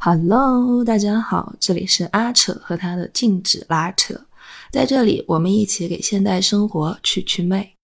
[0.00, 4.14] Hello，大家好，这里是阿扯和他的禁止拉扯，
[4.70, 7.74] 在这里我们一起给现代生活去去魅。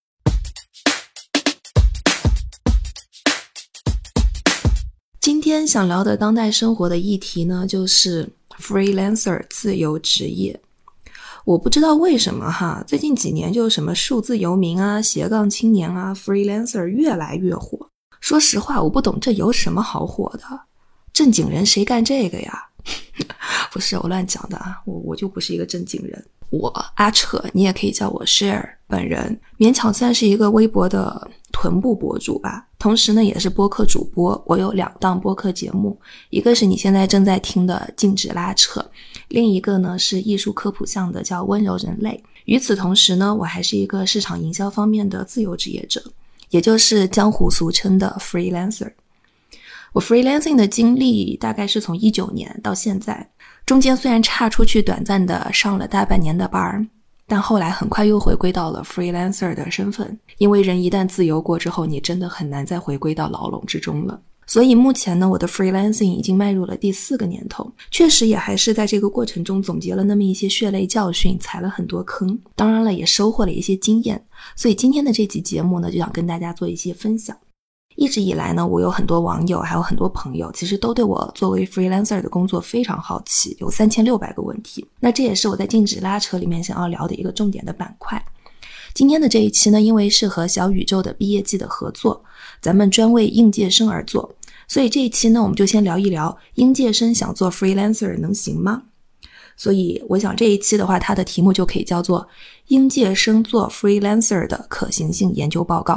[5.20, 10.60] 今天想聊的当代生活的议题呢，就是 freelancer 自由职业。
[11.44, 17.90] 我不知道为什么哈，最近几年就什么数字游民啊、斜杠青年啊、freelancer 越来越火。
[18.20, 20.60] 说实话，我不懂这有什么好火的。
[21.14, 22.62] 正经人谁干这个呀？
[23.72, 26.22] 不是我乱讲的啊，我我就不是一个正经人。
[26.50, 32.66] 我阿扯，你也可以叫我 Share 本人，勉强算是一个微博的臀部博主吧。
[32.78, 34.40] 同时呢，也是播客主播。
[34.46, 35.98] 我有两档播客节目，
[36.30, 38.80] 一个是你现在正在听的《禁止拉扯》，
[39.28, 42.10] 另一个呢是艺术科普向的，叫《温柔人类》。
[42.44, 46.02] 与此同时呢，我还是一个市场营销方面的自由职业者，
[46.50, 48.92] 也就是江湖俗称的 Freelancer。
[49.94, 53.30] 我 freelancing 的经历大概是从一九年到现在，
[53.64, 56.84] 中间虽然差出去短暂的上了大半年的班儿，
[57.28, 60.18] 但后来很快又回归到了 freelancer 的身份。
[60.38, 64.20] 因为人一旦自由过之后，你真的很难再回归到牢笼之中了。
[64.46, 74.20] 所以目前呢，我的 freelancing 已经迈入了第四个年头，确实也还是在这个过程中总结了那么一些血泪教训，踩了很多坑，当然了，也收获了一些经验。
[74.56, 77.34] 所以今天的这期节目呢，就想跟大家做一些分享。
[77.96, 84.84] 一直以来呢，我有很多网友，还有很多朋友，其实都对我作为 freelancer 的工作非常好奇，有三千六百个问题。
[85.00, 88.22] 那这也是我在禁止拉扯里面想要聊的一个重点的板块。
[88.94, 92.24] 今天的这一期呢，因为是和小宇宙的毕业季的合作，
[92.60, 94.32] 咱们专为应届生而做，
[94.68, 98.82] 所以这一期呢，我们就先聊一聊应届生想做 freelancer 能行吗？
[99.56, 102.20] 所以我想这一期的话，它的题目就可以叫做
[102.68, 105.94] 《应届生做 freelancer 的可行性研究报告》。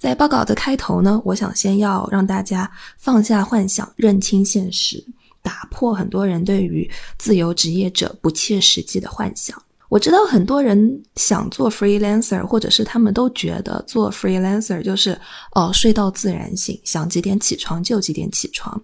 [0.00, 5.04] 在报告的开头呢，我想先要让大家放下幻想，认清现实，
[5.42, 9.62] 打破很多人对于自由职业者不切实际的幻想。
[9.90, 15.20] 我知道很多人想做 freelancer，或者是他们都觉得做 freelancer 就是
[15.52, 18.82] 哦睡到自然醒，想几点起床就几点起床。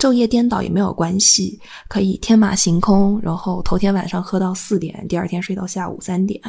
[0.00, 6.40] 昼夜颠倒也没有关系，可以天马行空，然后头天晚上喝到四点，第二天睡到下午三点，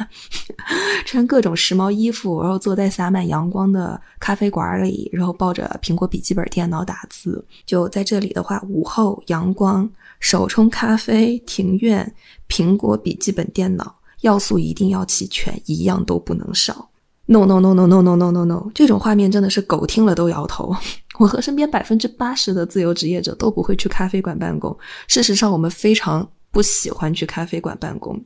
[1.04, 7.44] 穿各种时髦衣服，然后坐在洒满阳光的咖啡馆里，然后抱着苹果笔记本电脑打字。
[7.66, 9.86] 就在这里的话，午后阳光，
[10.18, 12.10] 手冲咖啡，庭院，
[12.48, 16.88] 苹果笔记本电脑，要素一定要齐全，一样都不能少。
[17.26, 20.74] No no no no no no no no no，这种画面真的是狗听了都摇头。
[21.18, 24.76] 我和身边百分之八十的自由职业者都不会去咖啡馆办公。
[25.08, 28.18] 事实上，我们非常不喜欢去咖啡馆办公。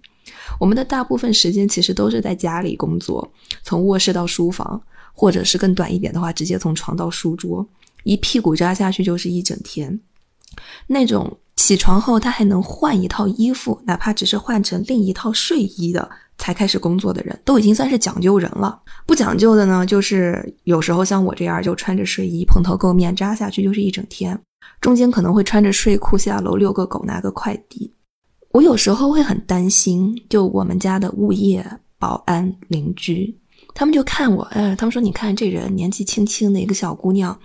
[0.58, 3.28] 我们的大部分时间其实都是在家里工作，
[3.62, 4.80] 从卧室到书房，
[5.12, 7.66] 或者是更短一点的话，直接从床到书桌，
[8.04, 10.00] 一屁股扎下去就是一整天。
[10.86, 16.08] 那种起床后他还能换一套衣服，哪怕只是换成另一套睡衣的。
[16.38, 24.38] 才开始工作的人都已经算是讲究人了，不讲究的呢，就是有时候像我这样，就穿着睡衣蓬头垢面扎下去就是一整天，
[24.78, 27.90] 中间可能会穿着睡裤下楼遛个狗拿个快递。
[28.52, 31.66] 我有时候会很担心，就我们家的物业、
[31.98, 33.34] 保安、邻居。
[33.78, 37.38] 他们就看我，哎，他们说：“你看这人年纪轻轻的一个小姑娘，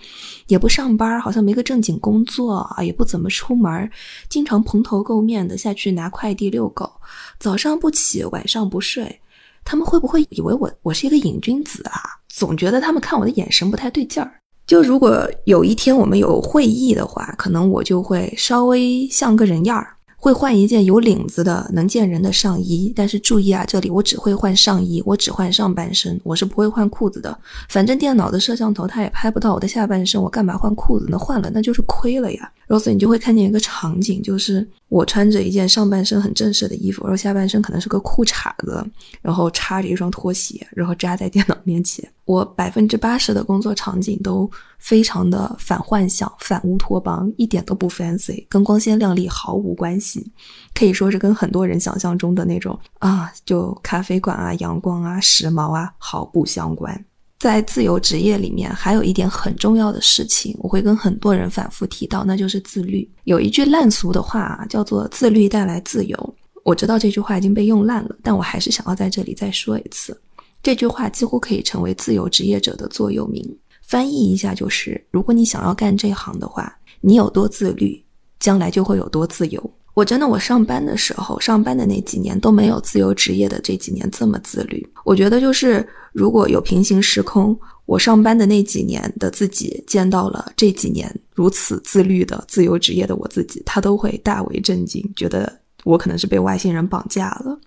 [0.48, 3.92] 也不上班，好像没个正经工作啊，也不怎么出门，
[4.30, 6.90] 经常蓬头垢面的下去拿快递、遛狗，
[7.38, 9.20] 早上不起，晚上不睡。
[9.66, 12.00] 他们会不会以为我我是一个瘾君子啊？
[12.30, 14.32] 总觉得他们看我的眼神不太对劲儿。
[14.66, 27.36] 就如果有一天我们有会议的话，可能我就会稍微像个人样儿。”会换一件有领子的能见人的上衣，但是注意啊，这里我只会换上衣，我只换上半身，我是不会换裤子的。
[27.70, 31.18] 反正电脑的摄像头它也拍不到我的下半身，我干嘛换裤子呢？
[31.18, 32.52] 换了那就是亏了呀。
[32.72, 38.82] Rose，你就会看见一个场景，就是我穿着一件上半身很正式的衣服，然后下半身可能是个裤衩子，
[39.22, 42.10] 然后插着一双拖鞋，然后扎在电脑面前。
[42.24, 50.32] 我百分之八十的工作场景都非常的反幻想、反乌托邦，一点都不 fancy，跟光鲜亮丽毫无关系，
[50.74, 57.06] 可以说是跟很多人想象中的那种啊，就咖啡馆啊、阳光啊、时髦啊毫不相关。
[57.42, 63.10] 在自由职业里面，还有一点很重要的事情，我会跟很多人反复提到，那就是自律。
[63.24, 70.16] 有一句烂俗的话啊叫做“自律带来自由”，我知道这句话已经被用烂了，但我还是想要在这里再说一次。
[70.62, 73.44] 这句话几乎可以成为自由职业者的座右铭。
[73.82, 76.72] 翻译一下就是：如果你想要干这行的话，
[77.02, 78.06] 你有多自律，
[78.40, 79.74] 将来就会有多自由。
[79.96, 84.88] 我真的，我上班的时候，上班的那几年都没有自由职业的这几年这么自律。
[85.04, 97.60] 我觉得就是，如果有平行时空，我上班的那几年的自己见到了这几年如此自律的自由职业的我自己，他都会大为震惊，觉得我可能是被外星人绑架了。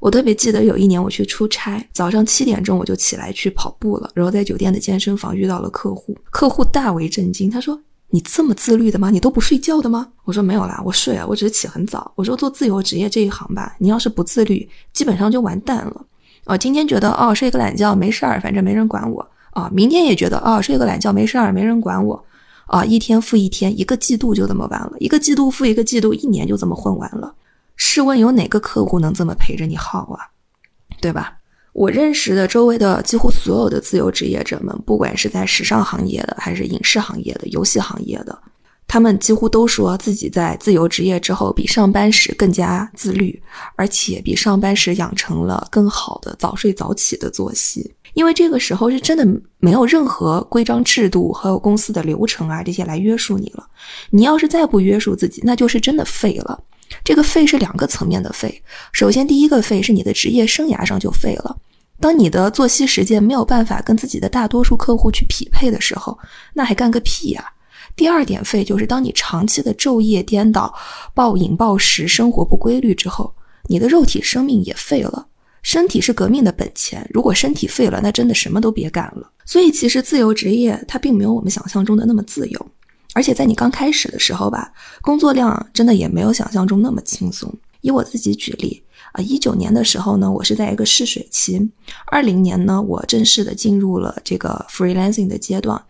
[0.00, 7.80] 我特别记得有一年我去出差，早上七点钟我就起来去跑步了，然后在酒店的健身房遇到了客户，客户大为震惊，他说
[8.10, 9.08] ：“你这么自律的吗？
[9.08, 16.06] 你都不睡觉的吗？”我说：“没有啦，我睡啊，我只是起很早。”我说：“做自由职业这一行吧，你要是不自律，基本上就完蛋了。
[16.46, 22.24] 哦，今天觉得哦睡个懒觉没事儿，反正没人管我啊，明天也觉得哦睡个懒觉没事儿，没人管我
[22.66, 27.34] 啊，一天复一天，一个季度就这么完了，一个季度复一个季度，一年就这么混完了。”
[27.76, 30.30] 试问有哪个客户能这么陪着你耗啊？
[31.00, 31.38] 对吧？
[31.72, 38.38] 我认识的周围的几乎所有的自由职业者们，不管是在时尚行业的，还是影视行业的、游戏行业的，
[38.86, 43.42] 他们几乎都说自己在自由职业之后，比上班时更加自律，
[43.76, 47.92] 而且比上班时养成了更好的早睡早起的作息。
[48.12, 49.26] 因为这个时候是真的
[49.58, 53.66] 没有任何规章制度和公司的流程啊这些来约束你了。
[54.10, 56.62] 你要是再不约束自己，那就是真的废了。
[57.02, 58.62] 这个废是两个层面的废。
[58.92, 61.56] 首先，第一个废是你的职业生涯上就废了。
[61.98, 66.16] 当你的作息时间没有办法跟自己的大多数客户去匹配的时候，
[66.52, 67.44] 那还干个屁呀！
[67.96, 70.74] 第二点废就是当你长期的昼夜颠倒、
[71.14, 73.34] 暴饮暴食、生活不规律之后，
[73.68, 75.28] 你的肉体生命也废了。
[75.62, 79.30] 身体是革命的本钱，如果身体废了，那真的什么都别干了。
[79.46, 82.66] 所以，其实自由职业它并没有我们想象中的那么自由。
[83.14, 84.70] 而且在你刚开始的时候吧，
[85.00, 87.50] 工作量真的也没有想象中那么轻松。
[87.80, 88.82] 以我自己举例
[89.14, 91.60] 啊，一九年的时候呢，我是在一个试水期；
[92.06, 95.80] 二零年呢，我正式的进入了这个 freelancing 的阶段。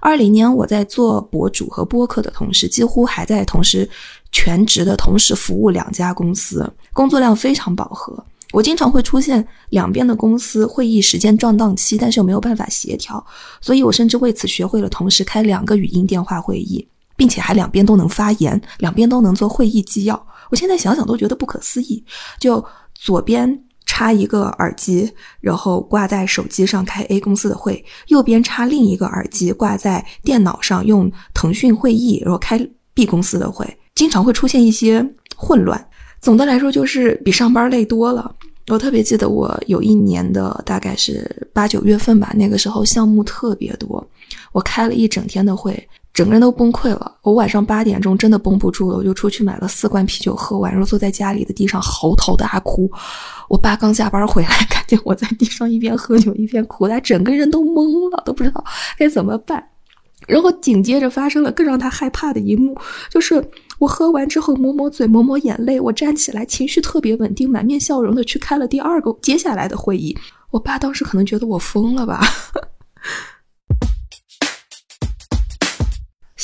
[0.00, 3.88] 二零年我在做博主和播客的同时，几乎还在同时
[4.30, 8.16] 全职的同时服务两家公司，工作量非常饱和。
[8.52, 13.22] 我经常会出现两边的公司会议时间撞档期，但是又没有办法协调，
[13.60, 16.86] 所以我甚至为此学会了同时开两个语音电话会议，
[17.16, 20.26] 并且还两边都能发言，两边都能做会议纪要。
[20.50, 22.04] 我现在想想都觉得不可思议。
[22.38, 22.64] 就
[22.94, 25.10] 左边插一个耳机，
[25.40, 27.74] 然后挂在手机上开 A 公司的会；
[28.08, 32.58] 右边插另一个耳机挂在电脑上用腾讯会议，然后开
[32.94, 35.04] B 公司的会，经常会出现一些
[35.36, 35.88] 混乱。
[36.20, 38.34] 总的来说，就是比上班累多了。
[38.66, 44.06] 我特别记得，我有一年的大概是八九月份吧，那个时候项目特别多，
[44.52, 47.16] 我开了一整天的会，整个人都崩溃了。
[47.22, 52.90] 我晚上八点钟真的绷不住了，我就出去买了四罐啤酒喝完，然后坐在家里的地上嚎啕大哭。
[53.48, 58.64] 我爸刚下班回来， 看见我在地上一边喝酒一边哭，他整个人都懵了，都不知道
[58.98, 59.64] 该怎么办。
[60.26, 62.76] 然后紧接着发生了更让他害怕的一幕，
[63.08, 63.42] 就是
[63.78, 70.18] 我喝完之后抹抹嘴、抹抹眼泪，我站起来，情绪特别稳定，满面笑容的去开了第二个接下来的会议。
[70.50, 72.20] 我爸当时可能觉得我疯了吧。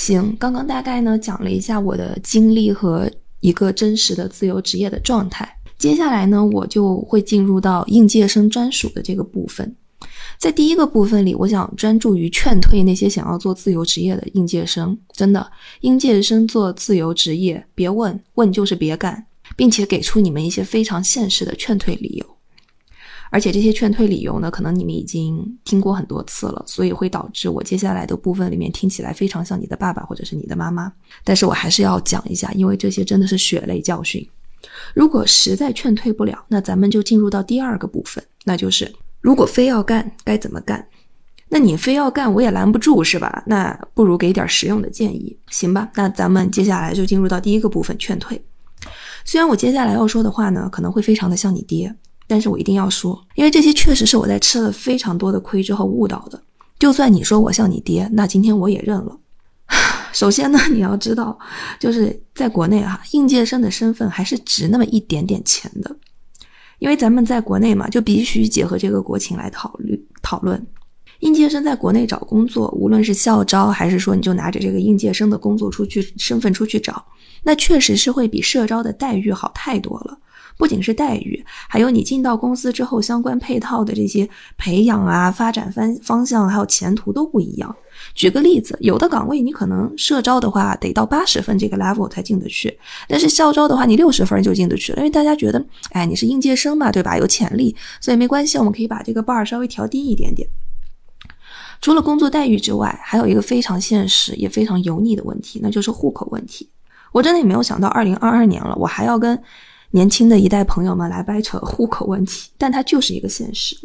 [0.05, 3.11] 行，刚刚大概呢讲了一下我的经历和
[3.41, 5.49] 一个真实的自由职业的状态，
[5.79, 9.75] 接下来呢我就会进入到应届生专属的这个部分。
[10.39, 14.95] 在第一个部分里，我想专注于劝退那些想要做自由职业的应届生。
[15.13, 19.25] 真的，应届生做自由职业，别问，问就是别干，
[19.57, 22.34] 并且给出你们一些非常现实的劝退理由。
[23.35, 30.93] 而且这些劝退理由呢，可能你们已经听过很多次了，所以会导致我接下来的部分里面听起来非常像你的爸爸或者是你的妈妈。
[31.25, 34.25] 但是我还是要讲一下，因为这些真的是血泪教训。
[34.95, 38.89] 如果实在劝退不了，那咱们就进入到第二个部分，那就是。
[39.21, 40.87] 如果非要干，该怎么干？
[41.49, 43.43] 那你非要干，我也拦不住，是吧？
[43.47, 45.91] 那不如给点实用的建议，行吧？
[45.97, 48.41] 那咱们接下来就进入到第一个部分，劝退。
[49.25, 51.93] 虽然我接下来要说的话呢，可能会非常的像你爹，
[52.27, 56.43] 但是我一定要说，因为这些确实是我在吃了非常多的亏之后悟到的。
[56.79, 59.19] 就算你说我像你爹，那今天我也认了。
[60.13, 61.39] 首先呢，你要知道，
[61.81, 65.97] 就是在国内哈，应届生的身份还是值那么一点点钱的。
[66.79, 70.67] 因为咱们在国内嘛，就必须结合这个国情来讨论讨论。
[71.21, 77.03] 应届生在国内找工作，无论是校招还是说你就拿着这个应届生的工作出去身份出去找，
[77.43, 80.19] 那确实是会比社招的待遇好太多了。
[80.57, 87.75] 不仅是待遇，还有你进到公司之后相关配套的这些培养啊、发展方方向还有前途都不一样。
[88.15, 92.77] 举个例子，有的岗位你可能社招的话得到八十分这个 level 才进得去，
[93.09, 97.17] 但是校招的话你六十分就进得去了，因为大家觉得，哎，你是应届生嘛，对吧？
[97.19, 100.49] 有潜力，所以没关系，我们可以把这个 bar 稍微调低一点点。
[101.81, 106.71] 除了工作待遇之外，还有一个非常现实也非常油腻的问题，那就是户口问题。
[107.13, 109.41] 我真的也没有想到，二零二二年了，我还要跟
[109.95, 113.77] 年轻的一代朋友们来掰扯户口问题，但它就是一个现实。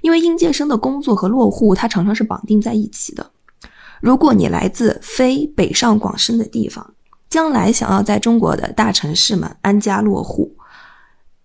[0.00, 3.30] 因为应届生的工作和落户，它常常是绑定在一起的。
[4.00, 6.94] 如果你来自非北上广深的地方，
[7.28, 10.52] 将来想要在中国的大城市们安家落户，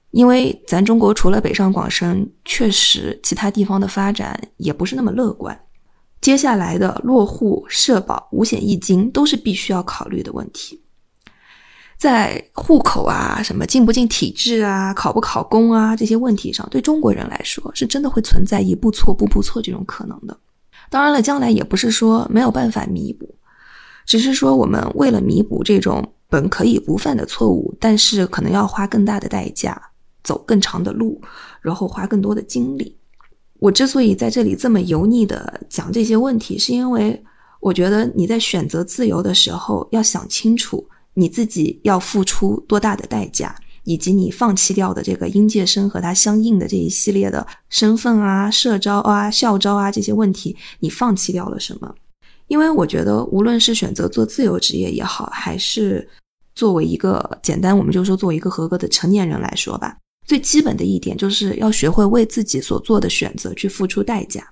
[0.10, 5.56] 因为咱中国除了北上广深，确实其他地方的发展也不是那么乐观。
[6.20, 10.82] 接下来的落户、社保、五险一金都是必须要考虑的问题。
[11.98, 20.38] 在户口啊、什么进不进体制啊、考不考公啊这些问题上，对中国人来说是真的会存在一步错步步错这种可能的。
[20.90, 23.34] 当然了，将来也不是说没有办法弥补，
[24.06, 29.82] 只是说我们为了弥补这种本可以不犯的错误，但是可能要花更大的代价、
[30.22, 31.20] 走更长的路，
[31.62, 32.96] 然后花更多的精力。
[33.60, 37.24] 我之所以在这里这么油腻的讲这些问题，是因为
[37.62, 40.86] 我觉得你在选择自由的时候要想清楚。
[41.16, 51.96] 你自己要付出多大的代价，以及你放弃掉的这个应届生和他相应的这一系列的身份啊、社招啊、校招啊这些问题，你放弃掉了什么？
[52.48, 56.08] 因为我觉得，无论是选择做自由职业也好，还是
[56.54, 64.48] 作为一个简单，我们就说作为一个合格的成年人来说吧，最基本的一点就是要学会为自己所做的选择去付出代价。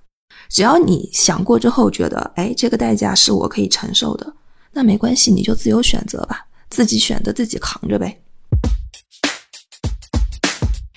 [0.50, 4.34] 只要你想过之后觉得，哎，这个代价是我可以承受的，
[4.72, 6.46] 那没关系，你就自由选择吧。
[6.74, 8.20] 自己选的，自己扛着呗。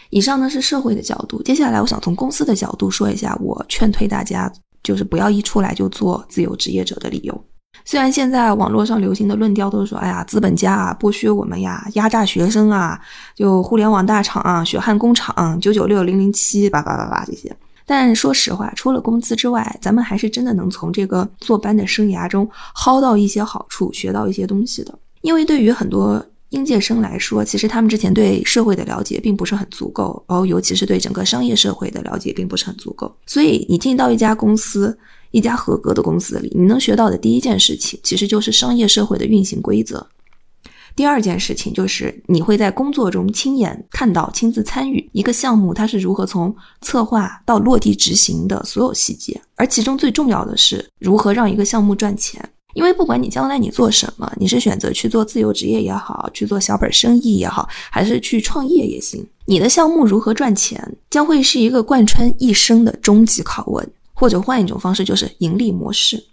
[0.09, 4.51] 以上呢是社会的角度，接下来我想从公司的角度说一下，我劝退大家
[4.83, 7.45] 就是不要一出来就做自由职业者的理由。
[7.85, 12.99] 虽然现在网络上流行的论调都是说，哎呀，资本家啊剥削我们呀，压榨学生啊，
[13.35, 17.55] 就互联网大厂啊，血汗工厂，九九六零零七，叭叭叭叭这些。
[17.85, 24.99] 但说实话，除了工资之外，咱们还是真的能从这个坐班的生涯中薅到一些好处，学到一些东西的。
[25.27, 33.13] 因为对于很多应届生来说，其实他们之前对社会的了解并不是很足够，哦，尤其是对整个商业社会的了解并不是很足够。
[33.27, 34.97] 所以你进到一家公司，
[35.33, 40.07] 一家合格的公司里，你能学到的第一件事情，其实就是商业社会的运行规则。
[40.95, 52.49] 第二件事情就是你会在工作中亲眼看到、亲自参与一个项目，它是如何从策划到落地执行的所有细节，而其中最重要的是如何让一个项目赚钱。
[52.77, 63.91] 因为不管你将来你做什么，你是选择去做自由职业也好，去做小本生意也好，还是去创业也行，你的项目如何赚钱，将会是一个贯穿一生的终极拷问。
[64.19, 66.25] 或者换一种方式，就是盈利模式，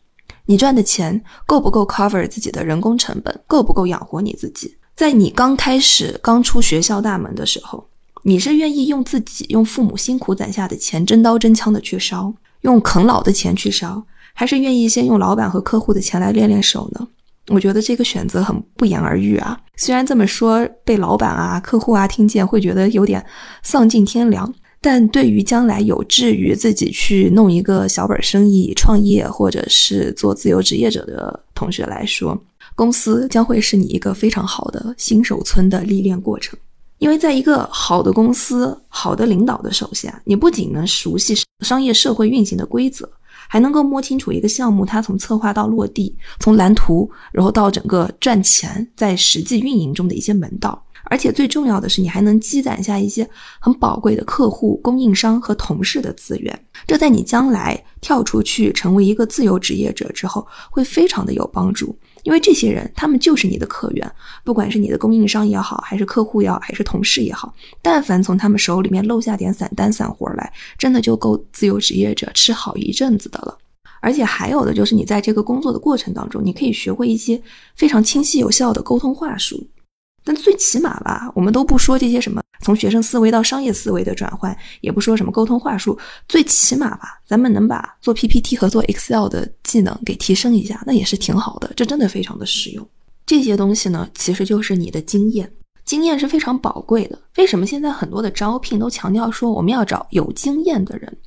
[0.45, 4.73] 你赚的钱够不够 cover 自己的人工成本，够不够养活你自己？
[4.95, 7.85] 在你刚开始刚出学校大门的时候，
[8.21, 14.01] 你是愿意用自己用父母辛苦攒下的钱真刀真枪的去烧，用啃老的钱去烧？
[14.33, 17.07] 还是愿意先用老板和客户的钱来练练手呢？
[17.49, 19.59] 我觉得这个选择很不言而喻啊。
[19.75, 23.23] 虽然这么说被老板啊、客户啊听见会觉得有点
[23.61, 32.41] 丧尽天良，但对于将来有志于自己去弄一个小本生意、创业或者是做自由职业者的同学来说，
[32.75, 36.57] 公司将会是你一个非常好的新手村的历练过程。
[36.99, 43.09] 因为在一个好的公司、好的领导的手下，你不仅能熟悉商业社会运行的规则。
[43.47, 50.83] 还能够摸清楚一个项目，它从策划到落地，从蓝图，然后到整个赚钱，在实际运营中的一些门道。
[51.05, 56.57] 而且最重要的是，你还能积攒下一些很宝贵的客户、供应商和同事的资源。
[56.87, 61.93] 这在你将来跳出去成为一个自由职业者之后，会非常的有帮助。
[62.23, 64.11] 因为这些人，他们就是你的客源，
[64.43, 73.57] 不管是你的供应商也好，还是客户也好，还是同事也好，但凡从他们手里面漏下点散单散活来，真的就够自由职业者吃好一阵子的了。
[74.01, 77.41] 而且还有的就是，你在这个工作的过程当中，你可以学会一些
[77.75, 79.65] 非常清晰有效的沟通话术。
[80.23, 91.71] 但最起码吧，我们都不说这些什么从学生思维到商业思维的转换，也不说什么沟通话术，最起码吧，咱们能把做 PPT 和做 Excel 的技能给提升一下，那也是挺好的。
[91.75, 92.87] 这真的非常的实用。
[93.25, 95.51] 这些东西呢，其实就是你的经验，
[95.83, 97.19] 经验是非常宝贵的。
[97.37, 101.17] 为什么现在很多的招聘都强调说我们要找有经验的人？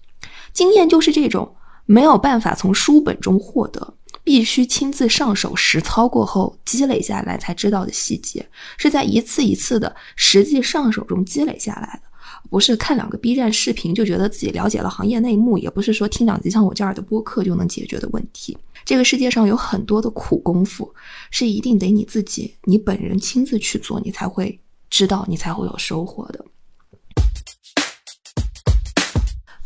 [0.52, 3.94] 经验就是这种没有办法从书本中获得。
[4.26, 8.44] 必须亲自上手实操过后积累下来才知道的细节，
[8.76, 18.58] 是在一次一次的实际上手中积累下来的，不是看两个 B 站视频就觉得自己了解了行业内幕，也不是说听两集像我这样的播客就能解决的问题。
[18.84, 20.92] 这个世界上有很多的苦功夫，
[21.30, 24.58] 是一定得你自己、你本人亲自去做，你才会
[24.90, 26.44] 知道，你才会有收获的。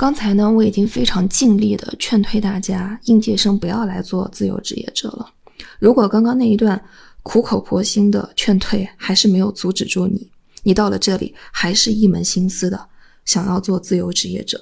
[0.00, 5.30] 刚才呢，我已经非常尽力的劝退大家，应届生不要来做自由职业者了。
[5.78, 6.82] 如果刚刚那一段
[7.22, 10.26] 苦口婆心的劝退还是没有阻止住你，
[10.62, 12.82] 你到了这里还是一门心思的
[13.26, 14.58] 想要做自由职业者，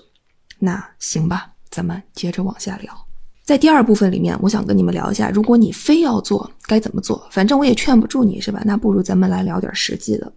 [0.58, 2.92] 那行吧，咱们接着往下聊。
[3.44, 7.28] 在第二部分里面，我想跟你们聊一下，如果你非要做，该怎么做？
[7.30, 8.60] 反正我也劝不住你，是吧？
[8.66, 10.32] 那不如咱们来聊点实际的。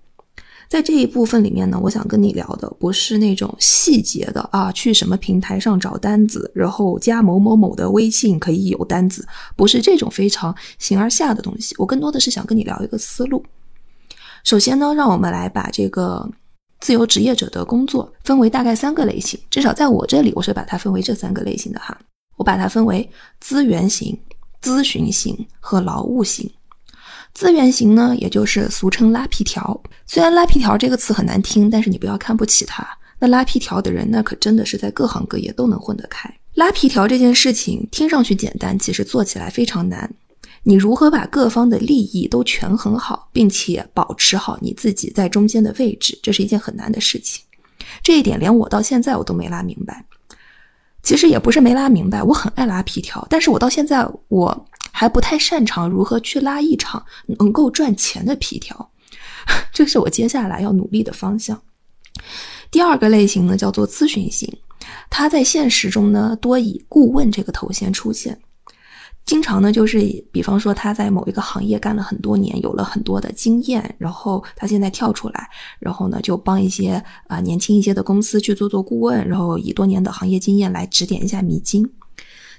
[0.72, 11.76] 在这一部分里面呢，我想跟你聊的不是那种细节的啊，去什么平台上找单子，然后加某某某的微信可以有单子，不是这种非常形而下的东西。
[11.78, 13.44] 我更多的是想跟你聊一个思路。
[14.46, 16.26] 首先呢，让我们来把这个
[16.80, 22.00] 自由职业者的工作分为大概三个类型，至少在我这里，我是把它分为这三个类型的哈。
[22.38, 23.10] 我把它分为
[23.42, 24.18] 资源型、
[24.64, 26.50] 咨询型和劳务型。
[27.34, 29.82] 资源型呢，也就是俗称拉皮条。
[30.06, 32.88] 虽然拉皮条这个词很难听，但是你不要看不起它。
[33.20, 36.32] 那拉皮条的人，那可真的是在各行各业都能混得开。
[36.56, 40.14] 拉皮条这件事情听上去简单，其实做起来非常难。
[40.64, 47.44] 你如何把各方的利益都权衡好，并且保持好你自己在中间的位置，这是一件很难的事情。
[48.04, 50.06] 这一点连我到现在我都没拉明白。
[51.02, 54.68] 其实也不是没拉明白，我很爱拉皮条，但是我到现在我。
[55.02, 57.04] 还不太擅长如何去拉一场
[57.40, 58.92] 能够赚钱的皮条，
[59.74, 61.60] 这是我接下来要努力的方向。
[62.70, 64.48] 第二个类型呢，叫做咨询型，
[65.10, 68.40] 他在现实中呢多以顾问这个头衔出现，
[69.26, 81.92] 经常呢就是以比方说他在某一个行业干了很多年，有了很多的经验，然后他现在跳出来，然后呢就帮一些啊年轻一些的公司去做做顾问，然后以多年的行业经验来指点一下迷津。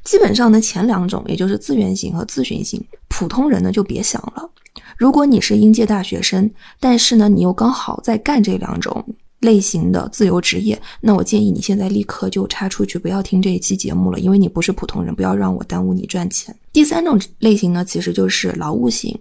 [0.04, 4.49] 基本上呢，前两种也就是资源型和咨询型，普通人呢就别想了。
[4.97, 9.04] 如果你是应届大学生，但是呢你又刚好在干这两种
[9.40, 16.54] 类型的自由职业，那我建议你现在立刻就插出去，不要听这一期节目了，因为你不是普通人，不要让我耽误你赚钱。
[16.73, 19.16] 第三种类型呢，其实就是劳务型。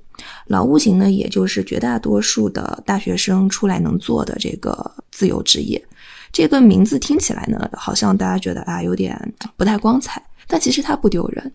[0.45, 5.83] 劳务型呢，也就是绝大多数的大学生出来能做的这个自由职业。
[6.31, 10.21] 这个名字听起来呢，好像大家觉得啊有点不太光彩。
[10.47, 11.51] 但其实他不丢人，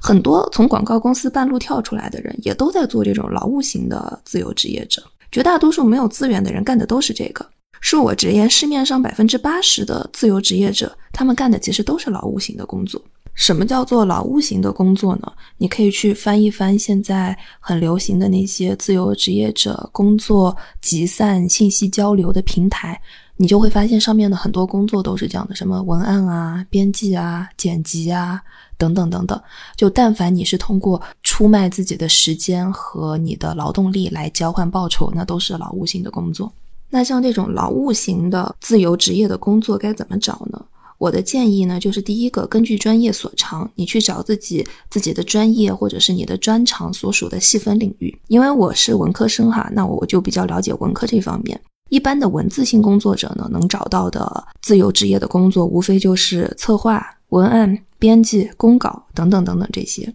[0.00, 5.02] 很多从广告公司半路跳出来的人，也都在做这种劳务型的自由职业者。
[5.30, 7.48] 绝大多数没有资源的人干的都是这个。
[7.80, 13.00] 恕我直言，市面上百分之八十的自由职业者，他们干的其实都是劳务型的工作。
[13.32, 15.32] 什么叫做劳务型的工作呢？
[15.56, 23.00] 你可以去翻一翻现在很流行的那些自由职业者工作集散、信息交流的平台。
[23.40, 28.38] 你就会发现上面的很多工作都是这样的，什么文案啊、编辑啊、剪辑啊
[28.76, 29.40] 等等等等。
[29.74, 36.52] 就但凡你是通过出卖自己的时间和你的劳动力来交换报酬，那都是劳务型的工作。
[36.90, 40.62] 那像这种劳务型的自由职业的工作该怎么找呢？
[40.98, 48.14] 我的建议呢，就是第一个，根据专业所长，你去找自己自己的专业或者是你的专长所属的细分领域。
[48.28, 51.58] 因为我是文科生哈，那我就比较了解文科这方面。
[51.90, 60.12] 一般的文字性工作者呢，能找到的自由职业的工作，无非就是策划、文案、编辑、公稿等等等等这些。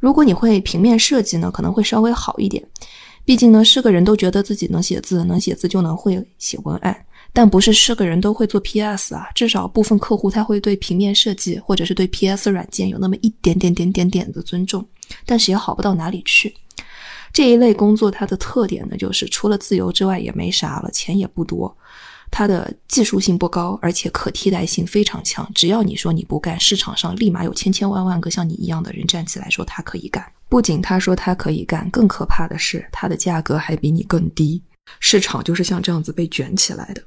[0.00, 2.66] 如果你会平面设计呢，可能会稍微好一点。
[3.24, 6.96] 毕竟呢，是个人都觉得自己能写字，能写字就能会写文案，
[7.32, 9.26] 但不是是个人都会做 PS 啊。
[9.34, 14.86] 至少部分客户他会对平面设计或者是对 PS 软件有那么一点点点点点的尊重，
[15.24, 16.54] 但是也好不到哪里去。
[17.36, 21.76] 这一类工作，它的特点呢，就是除了自由之外也没啥了，钱也不多，
[22.30, 25.46] 它的技术性不高，而且可替代性非常强。
[25.54, 30.24] 只要你说你不干，市场上立马有千千万万个像你一样的人站起来说他可以干。
[30.48, 34.62] 不仅他说他可以干，更可怕的是他的价格还比你更低。
[34.98, 37.02] 市场就是像这样子被卷起来的。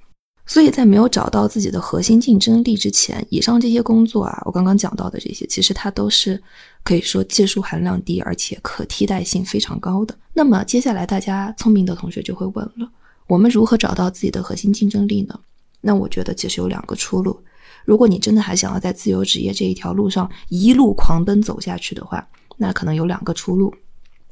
[0.49, 6.41] 所以在没有找到自己的核心竞争力之前，以上这些工作啊，我刚刚讲到的这些，其实它都是
[6.83, 10.17] 可以说技术含量低，而且可替代性非常高的。
[10.33, 12.91] 那么接下来大家聪明的同学就会问了：
[13.27, 15.39] 我们如何找到自己的核心竞争力呢？
[15.81, 17.39] 那我觉得其实有两个出路。
[17.85, 23.71] 如果你真的还想要在自由职业这一条路上一路狂奔走下去的话，那可能有两个出路，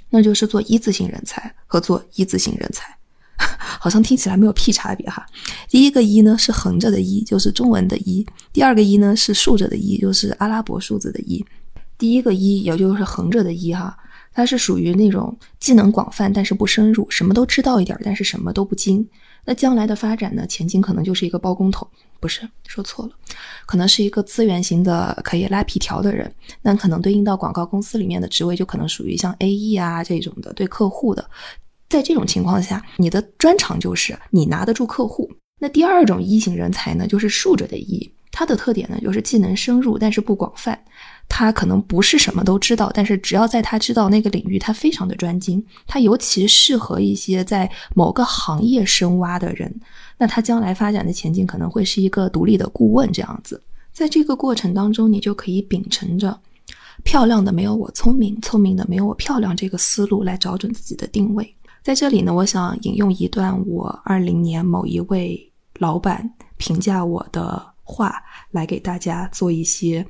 [0.10, 2.97] 那就是做一字型人才和做一字型人才。
[3.80, 5.26] 好像听起来没有屁差别哈。
[5.70, 11.46] 第一个一呢是横着的一，就是中文的一；第二个一呢是竖着的一，就是阿拉伯数字的一。
[11.98, 13.98] 第一个一也就是横着的一哈，
[14.34, 19.08] 它是属于那种技能广泛但是不深入，什么都知道一点，但是什么都不精。
[19.46, 21.88] 那将来的发展呢，前景可能就是一个包工头，
[22.20, 23.12] 不是说错了，
[23.66, 26.32] 可能是一个资源型的可以拉皮条的人。
[26.62, 31.28] 那可能对应到广告公司里面的职位，就可能属于像 AE 啊这种的，对客户的。
[31.90, 35.32] 在这种情况下，你的专长就是你拿得住客户。
[35.60, 40.80] 那第二种一型人才呢，就是竖着的一，它的特点呢就是技能深入，但是不广泛。
[41.30, 45.62] 他可能不是什么都知道，但是只要在他知道那个领域，他非常的专精。
[45.86, 49.74] 他尤其适合一些在某个行业深挖的人。
[50.18, 53.62] 那他将来发展的前景可能会是一个独立的顾问这样子。
[53.92, 56.40] 在这个过程当中，你就可以秉承着
[57.04, 61.54] “漂亮的没有我聪明，聪明的没有我漂亮”这个思路来找准自己的定位。
[61.88, 68.14] 在这里呢，我想引用一段我二零年某一位老板评价我的话，
[68.52, 70.06] 来给大家做一些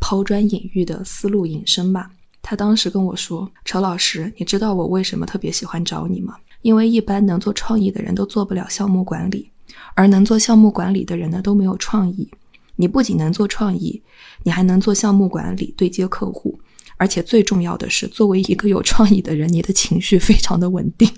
[0.00, 2.10] 抛砖引玉的思路引申吧。
[2.42, 6.34] 他当时跟我说：“陈老师，你知道我为什么特别喜欢找你吗？
[6.62, 9.48] 因为一般能做创意的人都做不了项目管理，
[9.94, 12.28] 而能做项目管理的人呢都没有创意。
[12.74, 14.02] 你不仅能做创意，
[14.42, 16.58] 你还能做项目管理，对接客户。”
[17.00, 21.10] 而且最重要的是，作为一个有创意的人，你的情绪非常的稳定。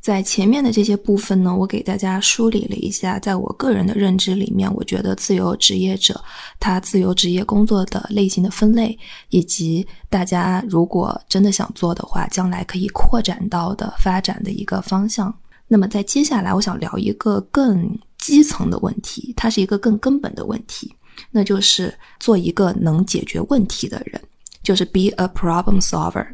[0.00, 6.20] 在前面的这些部分呢，我给大家梳理了一下，在我个人的认知里面，我觉得自由职业者
[6.58, 15.32] 他自由职业工作的类型的分类，以及大家如果真的想做的话，将来可以扩展到的发展的一个方向。
[15.68, 20.92] 那么在接下来，我想聊一个更基层的问题，它是一个更根本的问题。
[21.30, 24.20] 那就是做一个能解决问题的人，
[24.62, 26.26] 就是 be a problem solver。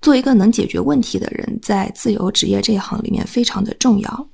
[0.00, 4.28] 做一个能解决问题的人，在自由职业这一行里面非常的重要。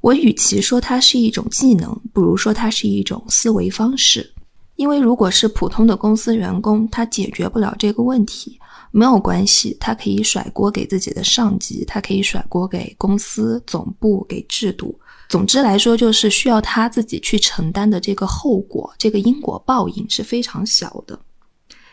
[0.00, 4.32] 我与其说它是一种技能，不如说它是一种思维方式。
[4.76, 8.58] 因为如果是普通的公司员工，他解决不了这个问题，
[8.90, 14.98] 没有关系，他可以甩锅给自己的上级，他可以甩锅给公司总部，给制度。
[15.32, 21.18] 总之来说，就是需要他自己去承担的这个后果，这个因果报应是非常小的。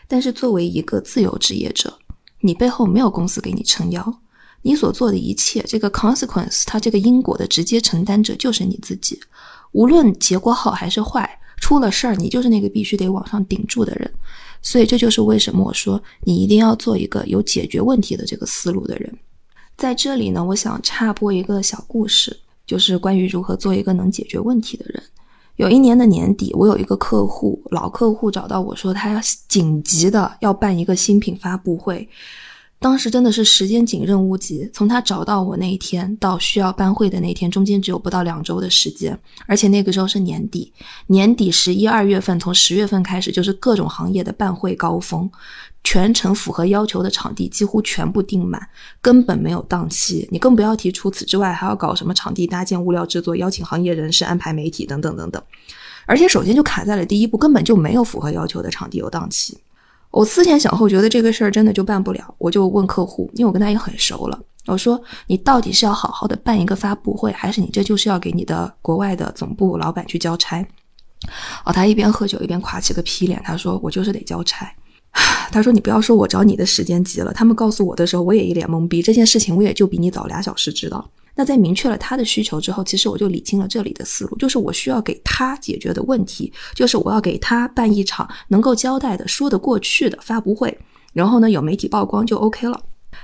[0.06, 1.98] 但是作为一个自由职业者，
[2.40, 4.14] 你背后没有公司给你撑腰，
[4.60, 9.18] 你所做的一切，这个 consequence，它这个因果的直接承担者就是你自己。
[9.72, 11.26] 无论结果好还是坏，
[11.56, 14.12] 出了事儿，你就是那个必须得往上顶住的人。
[14.60, 19.18] 所以这就是为什么我说你一定要做一个有解决问题的这个思路的人。
[19.78, 22.38] 在这里呢，我想插播一个小故事。
[22.70, 25.02] 就是关于如何做一个能解决问题的人。
[25.56, 32.08] 有一年的年底，我有一个客户，老客户找到我说，他要紧急的要办一个新品发布会。
[32.78, 34.70] 当时真的是时间紧，任务急。
[34.72, 40.72] 从他找到我那一天到需要办会的那天，中间只有不到两周的时间，而且那个时候是年底，
[41.08, 45.28] 年底十一二月份，从十月份开始就是各种行业的办会高峰。
[45.82, 48.60] 全程符合要求的场地几乎全部订满，
[49.00, 50.28] 根本没有档期。
[50.30, 55.42] 你更不要提除此之外还要搞什么场地搭建、物料制作、邀请行业人士、安排媒体等等等等。
[56.06, 59.58] 而且首先就卡在了第一步，根本就没有符合要求的场地有档期。
[60.10, 62.34] 我思前想后，觉得这个事儿真的就办不了。
[62.38, 70.66] 我就问客户，因为我跟他也很熟了，我说：“你到底是要好好的办一个发布会，还是你这就是要给你的国外的总部老板去交差？”
[71.64, 74.68] 哦，他一边喝酒一边垮起个皮脸，他说：“我就是得交差。”
[75.50, 79.02] 他说：“你不要说我找你的时间急了，他们告诉我的时候，我也一脸懵逼。
[79.02, 81.10] 这件事情我也就比你早俩小时知道。
[81.34, 90.76] 那在明确了他的需求之后，其实我就理清了这里的思路，就是我需要给他解决的问题，就是我要给他办一场能够交代的、说得过去的发布会，
[91.12, 92.80] 然后呢有媒体曝光就 OK 了。”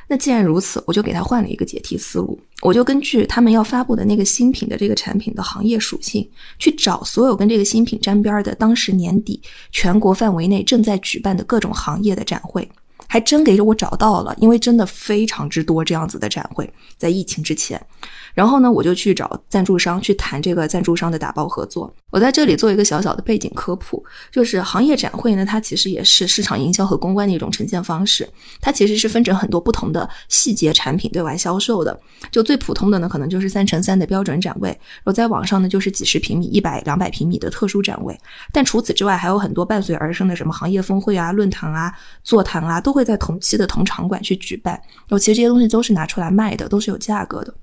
[0.08, 9.40] 那既然如此，我就给他换了一个解题思路，我就根据他们要发布的那个新品的这个产品的行业属性，去找所有跟这个新品沾边的当时年底
[9.72, 12.68] 全国范围内正在举办的各种行业的展会，
[13.08, 17.80] 还真给我找到了，因为真的非常之多这样子的展会，在疫情之前。
[18.36, 21.90] 然后呢，我就去找赞助商去谈这个赞助商的打包合作。
[22.10, 28.28] 我在这里做一个小小的背景科普，就是行业展会呢，它其实也是市场营销和公关的一种呈现方式。
[28.60, 31.98] 它其实是分成很多不同的细节产品对外销售的。
[32.30, 38.14] 就最普通的呢，可能就是三乘三的标准展位；然后在网上呢，就是几十平米、一百、两百平米的特殊展位。
[38.52, 41.90] 但除此之外，还有很多伴随而生的什么行业峰会啊、论坛啊、
[42.22, 44.74] 座谈啊，都会在同期的同场馆去举办。
[44.74, 47.54] 然后其实这些东西都是拿出来卖的，都是有价格的。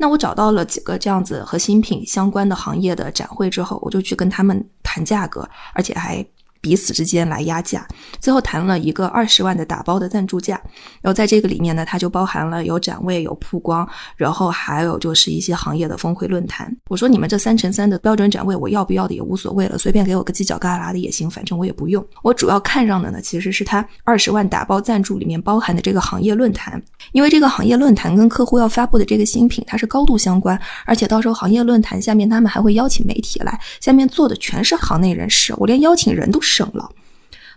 [0.00, 6.26] 那我找到了几个这样子和新品相关的行业的展会之后，我就去跟他们谈价格，而且还。
[6.60, 7.86] 彼此之间来压价，
[8.20, 10.60] 最后谈了一个二十万的打包的赞助价，
[11.00, 16.70] 然后在这个里面呢，它就包含了有展位、有曝光，然后还有就是一些行业的峰会论坛。
[16.90, 22.06] 我说你们这三乘三的标准展位，我要不要的也无所谓了，随便给我个犄角旮旯的也行，反正我也不用。
[22.22, 36.38] 我主要看上的呢，其实是它二十万打包赞助里面包含的这个行业论坛，因为这个行业论坛跟客户要发布的这个新品它是高度相关，而且到时候行业论坛下面他们还会邀请媒体来，下面坐的全是行内人士，我连邀请人都。
[36.50, 36.90] 省了，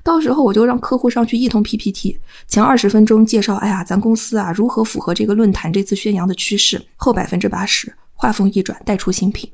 [0.03, 9.49] 到时候我就让客户上去一通 PPT，前二十分钟介绍，哎呀，咱公司啊如何符合这个论坛这次宣扬的趋势，后百分之八十话锋一转带出新品，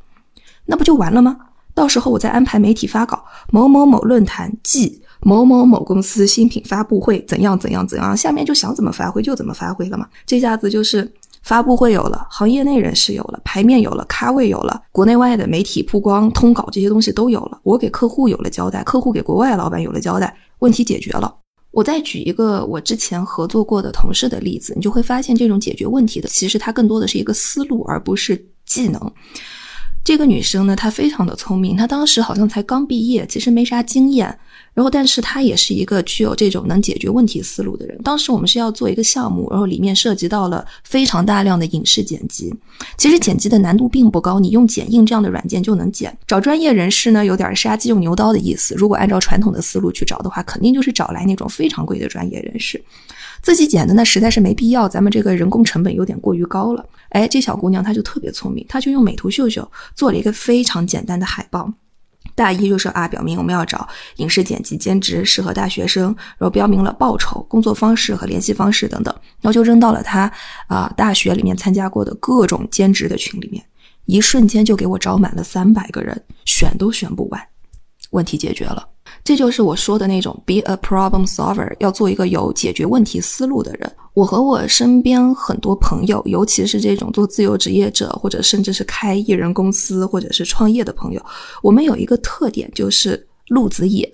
[0.65, 1.37] 那不就完了吗？
[1.73, 11.09] 到时候我再安排媒体发稿，某某某论坛即某某某公司新品发布会怎样怎样怎样，下面就想怎么发挥就怎么发挥了嘛，这下子就是
[11.41, 17.59] 发布会有了，行业内人士有了，牌面有了，咖位有了，国内外的媒体曝光、通稿这些东西都有了。
[17.63, 21.33] 我给客户有了交代，客户给国外老板有了交代，问题解决了。
[21.71, 28.99] 我再举一个我之前合作过的同事的例子，你就会发现，这种解决问题的，其实它更多的是一个思路，而不是技能。
[30.09, 34.25] 这个女生呢，她非常的聪明，她当时好像才刚毕业，其实没啥经验。
[34.73, 37.95] 然后，但是她也是一个具有这种能解决问题思路的人。
[38.03, 42.51] 当时我们是要做一个项目，然后里面涉及到了非常大量的影视剪辑。
[42.97, 46.17] 其实剪辑的难度并不高，你用剪映这样的软件就能剪。
[46.25, 48.73] 找专业人士呢，有点杀鸡用牛刀的意思。
[48.73, 52.83] 如果按照传统的思路去找的话，肯定就是找来那种非常贵的专业人士。
[53.41, 56.85] 自己剪的那实在是没必要，咱们这个人工成本有点过于高了。
[57.09, 61.71] 哎，这小姑娘她就特别聪明，她就用美图秀秀做了一个非常简单的海报。
[62.35, 66.05] 大一就说啊，表明我们要找影视剪辑兼职，适合大学生，
[66.37, 70.31] 然后标明了报酬、工作方式和联系方式等等，然后就扔到了他
[70.67, 73.63] 啊大学里面参加过的各种兼职的群里面，
[74.05, 77.41] 一瞬间就给我招满了三百个人，选都选不完，
[78.11, 78.87] 问题解决了。
[79.23, 83.91] 这就是我说的那种 be a problem solver，要做一个有解决问题思路的人。
[84.13, 91.23] 我和我身边很多朋友，尤其是这种做自由职业者，或者甚至是开艺人公司，或者是创业的朋友，
[91.61, 94.11] 我们有一个特点，就是路子野。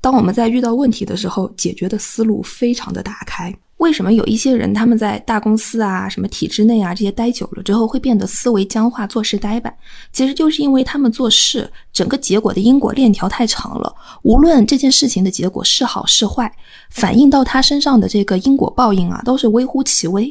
[0.00, 3.54] 当我们在遇到问题的时候，解决的思路非常的打开。
[3.82, 9.74] 为什么有一些人他们在大公司啊、什么体制内啊这些待久了之后会变得思维僵化、做事呆板？
[10.12, 13.92] 其实就是因为他们做事整个结果的因果链条太长了。
[14.22, 16.50] 无论这件事情的结果是好是坏，
[16.90, 20.30] 反映到他身上的这个因果报应啊，都是微乎其微。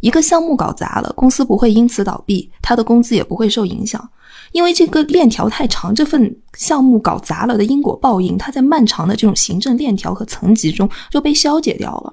[0.00, 4.06] 一个项目搞砸了，公司不会因此倒闭，他的工资也不会受影响，
[4.52, 5.94] 因为这个链条太长。
[5.94, 12.12] 这份项目搞砸了的因果报应，它在漫长的这种行政链条和层级中就被消解掉了。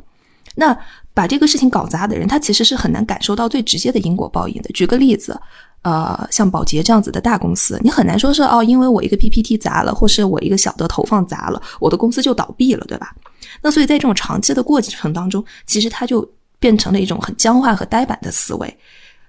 [0.60, 0.76] 那
[1.13, 4.70] 把这个事情搞砸的人，他其实是很难感受到最直接的因果报应的。
[4.74, 5.39] 举个例子，
[5.84, 13.15] 呃，像宝洁这样子的大公司，你很难说是哦，因为我一个 PPT 砸了，或是我一个小的投放砸了，我的公司就倒闭了，对吧？
[13.62, 16.28] 那所以在这种长期的过程当中，其实它就
[16.60, 18.78] 变成了一种很僵化和呆板的思维。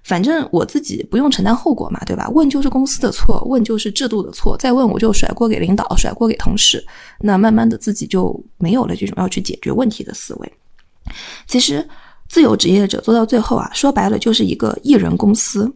[0.03, 2.27] 反正我自己不用承担后果嘛，对吧？
[2.29, 6.83] 问就是公司的错，问就是制度的错，再问我就甩锅给领导，甩锅给同事。
[7.19, 10.53] 那慢慢的自己就没有了这种要去解决问题的思维。
[11.47, 11.87] 其实，
[12.27, 15.71] 自由职业者做到最后啊，说白了就是一个艺人公司。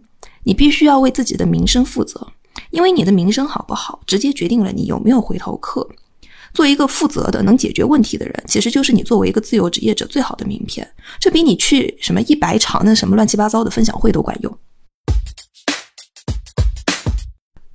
[0.45, 2.27] 你必须要为自己的名声负责，
[2.69, 5.87] 因为你的名声好不好，直接决定了你有没有回头客。
[6.53, 10.87] 做一个负责的、能解决问题的人，其实就是你作为一个自由职业者最好的名片。
[11.17, 14.57] 这比你去什么一百场那什么乱七八糟的分享会都管用。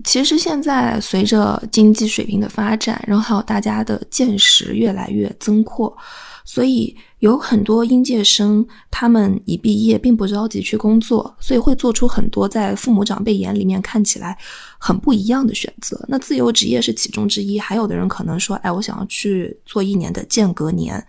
[0.05, 5.97] 其实现在随着经济水平的发展，然后还有大家的见识越来越增阔。
[6.45, 14.39] 所以有很多应届生，他们一毕业并不着急去工作，所以会做出很多在父母长辈眼里面看起来
[14.79, 16.01] 很不一样的选择。
[16.09, 21.05] 那自由职业是其中之一，还有的人可能说：“哎，我想要去做一年的间隔年。”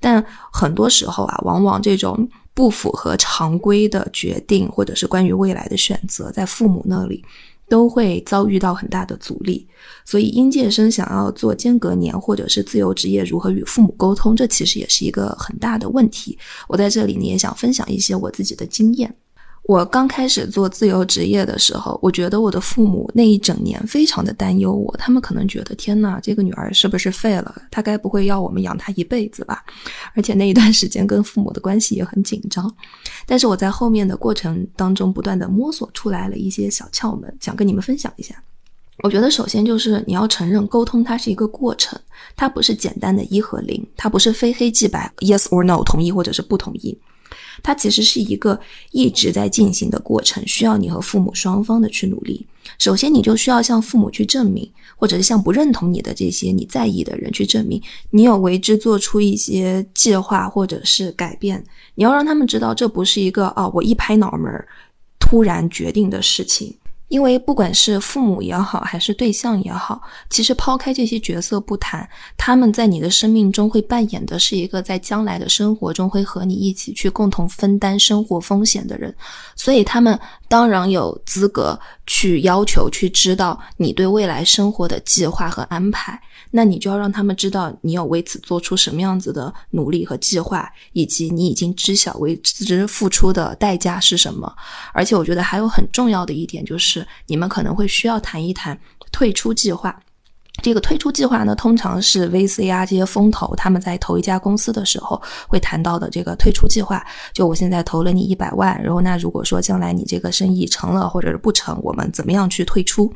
[0.00, 0.22] 但
[0.52, 7.24] 很多时候啊，往往这种不符合常规的决定，或者是关于未来的选择，在父母那里。
[7.68, 9.66] 都会遭遇到很大的阻力，
[10.04, 16.38] 所以应届生想要做间隔年或者是自由职业，如何与父母沟通，这其实也是一个很大的问题。
[16.68, 19.14] 我在这里呢，也想分享一些我自己的经验。
[19.66, 27.62] 我刚开始做自由职业的时候，我觉得我的父母那一整年非常的担忧我，他们可能觉得天呐，这个女儿是不是废了？
[27.70, 29.64] 她该不会要我们养她一辈子吧？
[30.14, 32.70] 而且那一段时间跟父母的关系也很紧张。
[33.26, 38.34] 但是我在后面的过程当中，不断的摸索出来了一些小窍门，想跟你们分享一下。
[39.02, 41.98] 我觉得首先就是你要承认，沟通它是一个过程，
[42.36, 46.98] 它不是简单的一和零，它不是非黑即白，yes or no，同意或者是不同意。
[47.62, 48.58] 它其实是一个
[48.90, 52.46] 一直在进行的过程，需要你和父母双方的去努力。
[52.78, 61.62] 首先，你就需要向父母去证明，或者是向不认同你的这些你在意的人去证明，你有为之做出一些计划或者是改变。
[61.94, 64.50] 你要让他们知道，这不是一个哦，我一拍脑门
[65.20, 66.74] 突然决定的事情。
[67.14, 79.14] 因为不管是父母也好，还是对象也好，其实抛开这些角色不谈，他们在你的生命中会扮演的是一个在将来的生活中会和你一起去共同分担生活风险的人，
[79.54, 86.20] 所以他们当然有资格去要求去知道你对未来生活的计划和安排。
[86.56, 94.54] 那你就要让他们知道你有为此做出什么样子的努力和计划，以及你已经知晓为之付出的代价是什么。
[94.92, 98.78] 而且我觉得还有很重要的一点就是，你们可能会需要谈一谈
[99.10, 100.00] 退出计划。
[100.62, 107.04] 这个退出计划呢，通常是 VC 啊这些风投他们在投一家公司的时候会谈到的这个退出计划。
[107.32, 113.12] 就我现在投了你一百万，然后那如果说将来你这个生意成了或者是不成，我们怎么样去退出？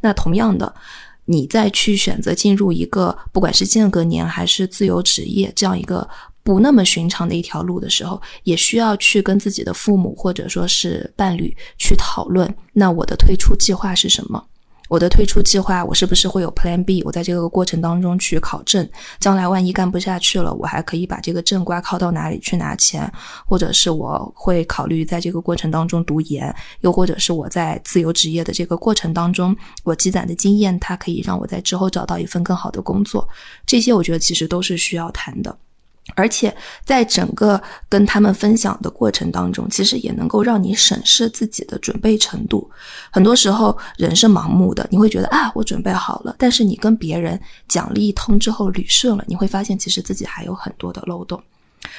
[0.00, 0.72] 那同样的，
[1.26, 6.08] 你再去选择进入一个不管是间隔年还是自由职业这样一个
[6.42, 14.42] 不那么寻常的一条路的时候，也需要去跟自己的父母或者说是伴侣去讨论，那我的退出计划是什么？
[14.88, 17.02] 我的退出计划，我是不是会有 Plan B？
[17.04, 23.10] 我在这个过程当中去考证，将来万一干不下去了，我还可以把这个证挂靠到哪里去拿钱？
[23.46, 33.28] 或者是我会考虑在这个过程当中读研，又或者是我在自由职业的这个过程当中，我积攒的经验，它可以让我在之后找到一份更好的工作。
[33.66, 35.58] 这些我觉得其实都是需要谈的。
[36.14, 42.70] 而且在整个跟他们分享的过程当中，其实也能够让你审视自己的准备程度。
[43.10, 47.38] 很多时候人是盲目的，你会觉得啊，我准备好了，但是你跟别人
[47.68, 51.42] 讲了一通之后捋顺了，你会发现其实自己还有很多的漏洞。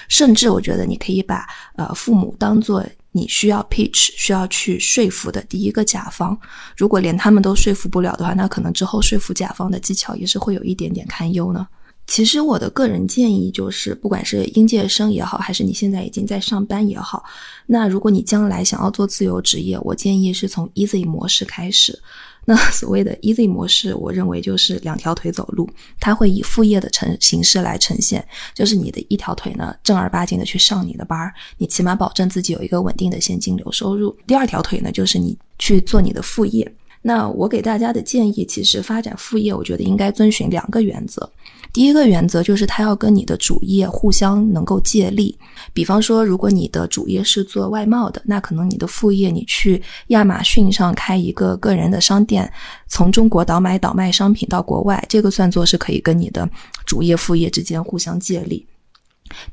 [0.10, 6.38] 甚至我觉得你可以把呃父母当做你需要 pitch 需要去说服的第一个甲方。
[6.76, 11.68] 如果连他们都说服不了的话，那可能之后说服甲方的技巧也是会有一点点堪忧呢。
[12.08, 17.24] 其实我的个人建议就是，不管是应届生也好，还是你现在已经在上班也好，
[17.66, 22.00] 那如果你将来想要做自由职业，我建议是从 easy 模式开始。
[22.46, 34.16] 那所谓的 easy 模式，我认为就是两条腿走路，它会以副业的呈形式来呈现，就是你的一条腿呢正儿八经的去上你的班儿，你起码保证自己有一个稳定的现金流收入。
[34.26, 36.74] 第二条腿呢，就是你去做你的副业。
[37.02, 41.30] 那我给大家的建议，其实发展副业，我觉得应该遵循两个原则。
[41.78, 45.38] 第一个原则就是它要跟你的主业互相能够借力。
[45.74, 52.52] 比方说，如果你的主业是做外贸的，那可能你的副业你去亚马逊上开一个个人的商店，
[52.88, 56.50] 从中国倒买倒卖商品到国外，这个算作是可以跟你的
[56.84, 58.66] 主业副业之间互相借力。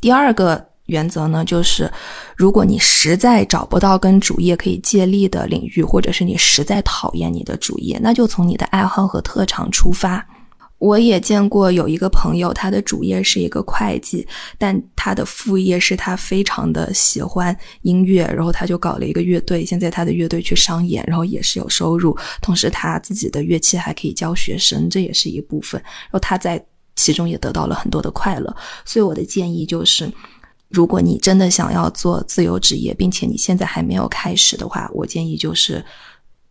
[0.00, 1.92] 第二个原则呢，就是
[2.38, 10.26] 如果你实在找不到跟主业可以借力的领域，或者是你实在讨厌你的主业，那就从你的爱好和特长出发。
[10.84, 14.26] 我也见过有一个朋友，他的主业是一个会计，
[14.58, 26.62] 但他的副业是他非常的喜欢音乐，然后他就搞了一个乐队，现在他的乐队去商演，然后也是有收入，同时他自己的乐器还可以教学生，这也是一部分，然后他在
[26.96, 28.54] 其中也得到了很多的快乐。
[28.84, 30.12] 所以我的建议就是，
[30.68, 35.82] 如果你真的想要做自由职业，并且你现在还没有开始的话，我建议就是。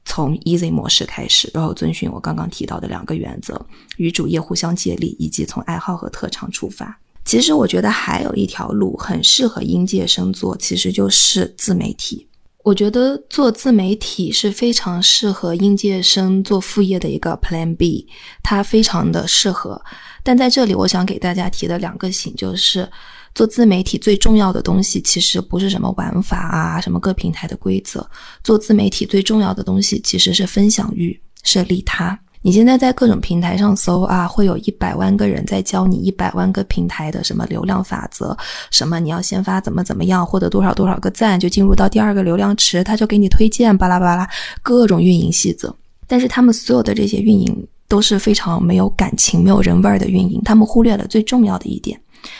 [0.05, 3.59] 从 easy 模式开始，然后遵循我刚刚提到的两个原则，
[3.97, 6.99] 与主业互相借力，以及从爱好和特长出发。
[7.25, 12.27] 其实我觉得还有一条路很适合应届生做，其实就是自媒体。
[12.63, 18.07] 我觉得做自媒体是非常适合应届生做副业的一个 Plan B，
[18.41, 19.81] 它非常的适合。
[20.23, 22.89] 但在这里，我想给大家提的两个醒就是。
[23.35, 28.07] 做自媒体最重要的东西，其实不是什么玩法啊，什么各平台的规则。
[28.43, 32.19] 做自媒体最重要的东西，其实是分享欲，是利他。
[32.45, 38.37] 你现在在各种平台上搜啊，会有一百万个人在教你一百万个平台的什么流量法则，
[38.69, 44.29] 什么你要先发怎么怎么样，获得多少多少个赞就进入到第二个流量池，他就给你推荐，巴拉巴拉
[44.61, 45.73] 各种运营细则。
[46.05, 51.97] 但是他们所有的这些运营都是非常没有感情、没有人味儿的运营，他们忽略了最重要的一点。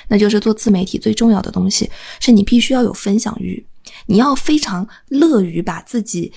[0.08, 3.66] 那就是做自媒体最重要的东西，是你必须要有分享欲，
[4.06, 6.32] 你要非常乐于把自己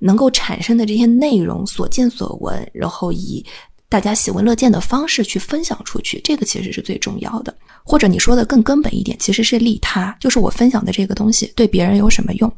[0.00, 3.44] 能够产生的这些内容所见所闻，然后以
[3.88, 7.54] 大家喜闻乐见的方式去分享出去，这个其实是最重要的。
[7.84, 12.52] 或者你说的更根本一点，其实是利他，就是我分享的这个东西对别人有什么用？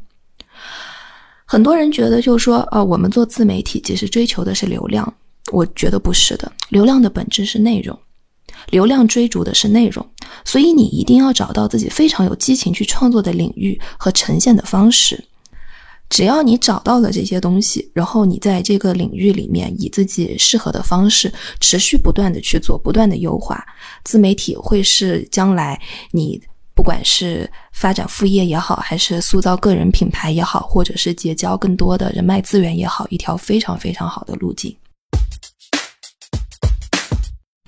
[1.45, 5.13] 很多人觉得就是说，呃，我们做自媒体其实追求的是流量，
[5.51, 7.97] 我觉得不是的，流量的本质是内容。
[8.69, 10.05] 流量追逐的是内容，
[10.43, 15.23] 所以你一定要找到自己非常有激情去创作的领域和呈现的方式。
[16.07, 23.65] 只要你找到了这些东西，然后你在这个领域里面以自己适合的方式持续不断的去做，不断的优化，
[24.03, 25.81] 自媒体会是将来
[26.11, 26.39] 你
[26.75, 34.75] 不管是发展副业也好，还是塑造个人品牌也好，或者是结交更多的人脉资源也好，一条非常非常好的路径。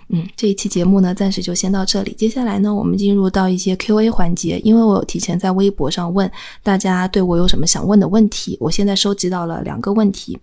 [0.10, 2.14] 嗯，这一期节目呢，暂时就先到这里。
[2.18, 4.58] 接下来呢，我们进入到一些 Q&A 环节。
[4.60, 6.32] 因为我有提前在微博上问
[6.64, 10.40] 大家对我有什么想问的问题，我现在收集到了两个问题。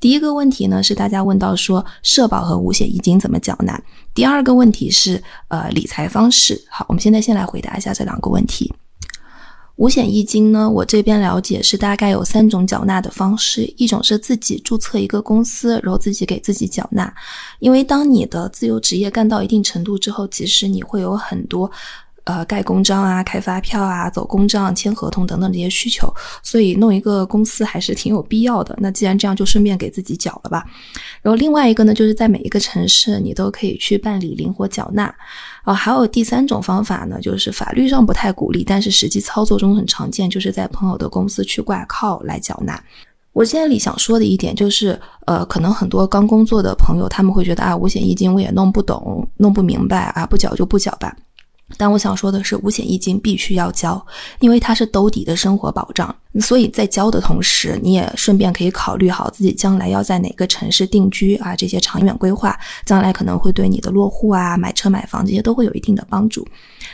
[0.00, 3.78] 第一个问题呢，是大家问到说社保和五险一金怎么缴纳。
[4.14, 6.58] 第二个问题是呃理财方式。
[6.70, 8.72] 好，我们现在先来回答一下这两个问题。
[9.82, 17.12] 五险一金呢，我这边了解是大概有三种缴纳的方式，一种是自己注册一个公司，然后自己给自己缴纳。
[17.58, 21.68] 因为当你的自由职业干到一定程度之后，其实你会有很多。
[22.24, 26.06] 呃，盖公章啊，开发票啊，走公账、签合同等等这些需求，
[26.40, 28.72] 所以弄一个公司还是挺有必要的。
[28.78, 30.64] 那既然这样，就顺便给自己缴了吧。
[31.20, 35.12] 然后另外一个呢，就是在每一个城市你都可以去办理灵活缴纳。
[35.62, 42.82] 啊，还有第三种方法呢，就是法律上不太鼓励，但是实际操作中很常见，就是在朋友的公司去挂靠来缴纳。
[43.32, 51.16] 我这里想说的一点就是，呃，可能很多刚工作的朋友他们会觉得啊，五险一金我也弄不懂、弄不明白啊，不缴就不缴吧。
[51.76, 54.04] 但我想说的是，五险一金必须要交，
[54.40, 56.14] 因为它是兜底的生活保障。
[56.40, 66.46] 所以在交的同时，你也顺便可以考虑好自己将来要在哪个城市定居啊，这些长远规划，将来可能会对你的落户啊、买车买房这些都会有一定的帮助。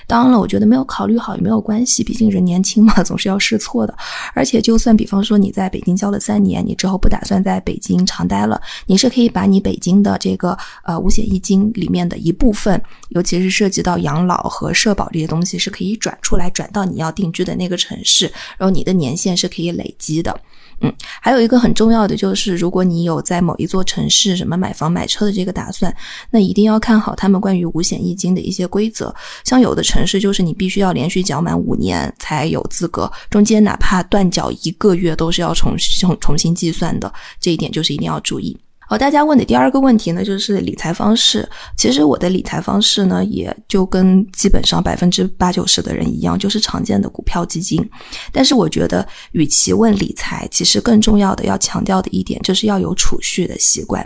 [0.08, 3.94] 当然了，我觉得没有考虑好也没有关系，毕竟人年轻嘛，总是要试错的。
[4.34, 20.40] 而且，就算比方说你在北京交了三年，你之后不打算在北京长待了，你是可以把你北京的这个呃五险一金里面的一部分，尤其是涉及到养老和社保这些东西，是可以转出来转到你要定居的那个城市，然后你的年限是可以累积的。
[20.80, 25.92] 嗯，还有一个很重要的就是，如果你有在某一座城市什么买房买车的这个打算，
[26.30, 29.12] 那一定要看好他们关于五险一金的一些规则。
[29.44, 38.56] 像有的城市就是你必须要连续缴满五年才有资格，中间哪怕断缴一个月都是要重重重新计算的，这一点就是一定要注意。
[38.90, 41.46] 好，大家问的第二个问题呢，就是理财方式。
[41.76, 47.86] 其实我的理财方式呢，也就跟基本上百分之八九十的人一样，就是常见的股票基金。
[48.32, 54.02] 但是我觉得，与其问理财，其实更重要的要强调的一点，就是要有储蓄的习惯。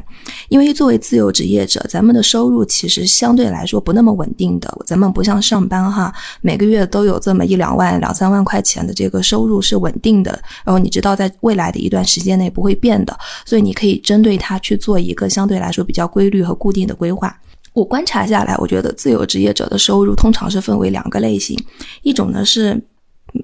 [0.48, 4.76] 因为作为自由职业者，咱们的收入其实相对来说不那么稳定的。
[4.84, 10.32] 咱们不像上班哈，每个月都有这么一两万、两三万块钱的这个收入是稳定的，
[10.64, 13.16] 然后你知道在未来的一段时间内不会变的，
[13.46, 14.71] 所以你可以针对它去。
[14.72, 17.36] 去做一个相对来说比较规律和固定的规划。
[17.74, 21.58] 我观察下来，我觉得自由职业者的收入通常是分为两个类型，
[22.02, 22.82] 一种呢是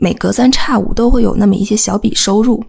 [0.00, 2.62] 每隔三差五都会有那么一些小笔收入。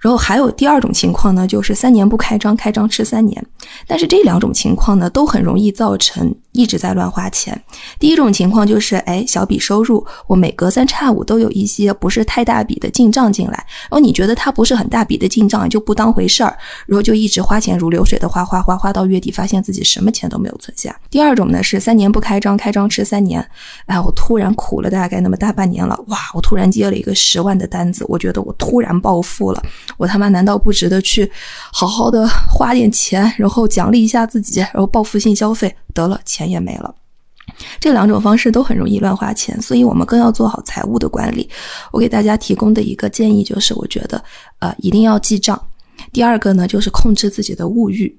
[0.00, 3.46] 然后还有第二种情况呢，就是三年不开张，开张吃三年。
[3.86, 7.60] 但是这两种情况呢，都很容易造成一直在乱花钱。
[7.98, 20.94] 第一种情况就是，哎，小笔收入，我每隔三差五都有一些不是太大笔的进账进来，然后你觉得它不是很大笔的进账，就不当回事儿，然后就一直花钱如流水的花花花花到月底，发现自己什么钱都没有存下。
[21.10, 23.44] 第二种呢是三年不开张，开张吃三年。
[23.86, 29.62] 哎，我突然苦了大概那么大半年了，哇，我突然接了一个十万的单子，我觉得我突然暴富了。
[29.96, 31.30] 我他妈难道不值得去
[31.72, 35.74] 好好的花点钱，然后奖励一下自己，然后报复性消费？
[35.94, 36.94] 得了，钱也没了。
[37.80, 41.48] 这两种方式都很容易乱花钱，所以我们更要做好财务的管理。
[41.90, 44.22] 我给大家提供的一个建议就是，我觉得
[44.60, 45.60] 呃一定要记账。
[46.12, 48.16] 第二个呢，就是控制自己的物欲。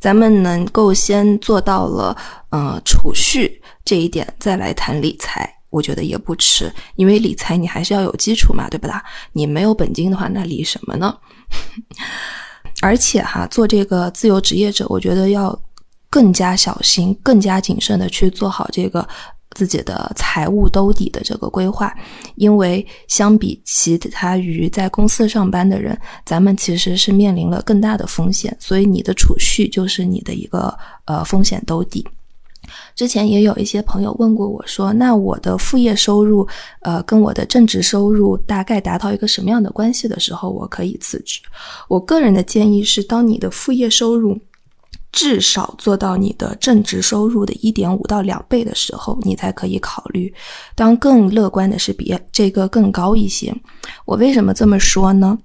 [0.00, 2.16] 咱们能够先做到了
[2.50, 5.52] 呃储蓄这一点，再来谈理财。
[5.70, 9.02] 我觉得也不迟，因为理财你还是要有基础嘛，对不啦？
[9.32, 11.14] 你没有本金的话，那理什么呢？
[12.80, 15.58] 而且哈，做这个自由职业者，我觉得要
[16.10, 19.06] 更加小心、更加谨慎的去做好这个
[19.52, 21.92] 自己的财务兜底的这个规划，
[22.36, 32.06] 因为相比其他于在公司上班的人，咱们其实是面临了更大的风险，所以你的储蓄就是你的一个呃风险兜底。
[32.94, 36.46] 之前也有一些朋友问过我说：“那我的副业收入，
[36.82, 41.40] 呃，跟我的正职收入大概达到一个什么样的关系的时候，我可以辞职？”
[41.88, 44.38] 我个人的建议是，当你的副业收入
[45.10, 50.32] 至少做到你的正值收入的一点五到两倍的时候，你才可以考虑。
[50.74, 53.54] 当更乐观的是，比这个更高一些。
[54.04, 55.38] 我为什么这么说呢？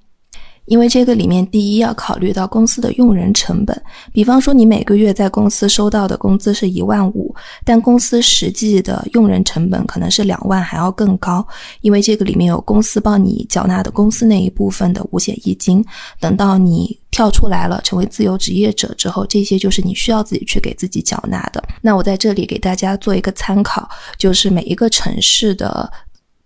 [0.66, 3.80] 因为这个里面，第一要考虑到公司的用人成本。
[4.14, 7.36] 比方说，你每个月在公司收到的工资是一万五，
[7.66, 11.46] 但公司实际的用人成本可能是两万还要更高。
[11.82, 15.84] 因为这个里面有公司帮你缴纳的公司那一部分的五险一金。
[16.20, 21.62] 等到你跳出来了，成为自由职业者之后，这些就是你需要自己去给自己缴纳的。
[21.82, 25.92] 那我在这里给大家做一个参考，就是每一个城市的。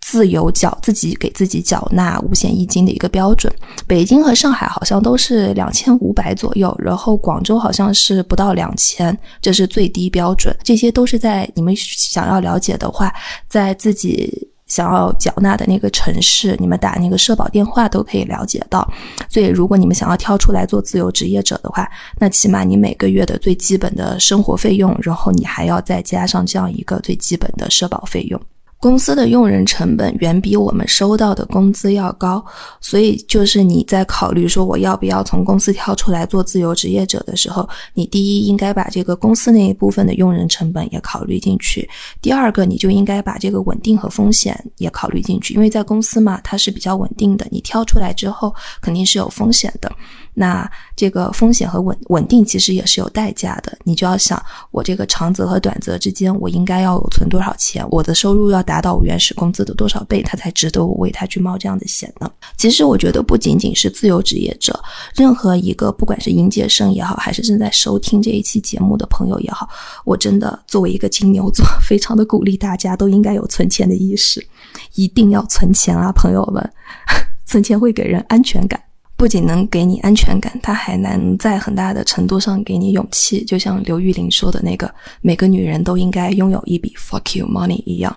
[0.10, 3.54] 自由缴自己给自己缴纳五险一金的一个标准，
[3.86, 10.56] 北京和上海好像都是两千五百左右，然后广州好像是不到两千，这是最低标准。
[10.64, 13.14] 这些都是在你们想要了解的话，
[13.50, 18.90] 在自己想要缴纳的那个城市，你们打那个社保电话都可以了解到。
[19.28, 21.86] 所以，如果你们想要跳出来做自由职业者的话，
[22.18, 28.42] 那起码你每个月的最基本的生活费用，然后你还要再加上这样一个最基本的社保费用。
[28.80, 32.44] 公司的用人成本远比我们收到的工资要高，
[32.80, 41.90] 所以就是你在考虑说我要不要从公司跳出来做自由职业者的时候，你第一应该把这个公司那一部分的用人成本也考虑进去，
[42.22, 49.92] 第二个你就应该把这个稳定和风险也考虑进去，因为在公司嘛，它是比较稳定的，你跳出来之后肯定是有风险的。
[50.40, 62.30] 那这个风险和稳稳定其实也是有代价的，你就要想我这个长则和短则之间，我应该要有存多少钱，我的收入要达到我原始工资的多少倍，它才值得我为它去冒这样的险呢？
[62.56, 64.80] 其实我觉得不仅仅是自由职业者，
[65.16, 69.68] 任何一个不管是应届生也好，还是正在收听这一期节目的朋友也好，
[70.06, 74.46] 我真的作为一个金牛座， 非常的鼓励大家都应该有存钱的意识，
[74.94, 76.72] 一定要存钱啊，朋友们，
[77.48, 78.80] 存钱会给人安全感。
[79.18, 83.44] 不仅能给你安全感，它还能在很大的程度上给你勇气。
[83.44, 88.16] 就像刘玉玲说的那个“每个女人都应该拥有一笔 fuck you money” 一样，